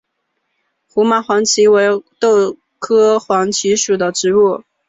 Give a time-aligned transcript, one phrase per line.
[0.87, 4.63] 胡麻黄耆为豆科黄芪属的植物。